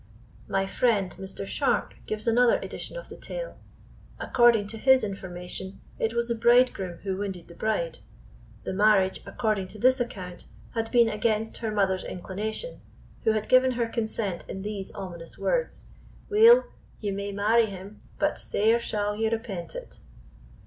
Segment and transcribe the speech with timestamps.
[0.47, 1.45] My friend, Mr.
[1.45, 3.59] Sharpe, gives another edition of the tale.
[4.19, 7.99] According to his information, it was the bridegroom who wounded the bride.
[8.63, 12.81] The marriage, according to this account, had been against her mother's inclination,
[13.25, 15.85] who had given her consent in these ominous words:
[16.31, 16.63] "Weel,
[16.99, 19.99] you may marry him, but sair shall you repent it."